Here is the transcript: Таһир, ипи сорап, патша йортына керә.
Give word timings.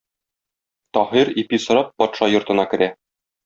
Таһир, 0.99 1.27
ипи 1.43 1.61
сорап, 1.67 1.95
патша 2.03 2.33
йортына 2.35 2.69
керә. 2.75 2.93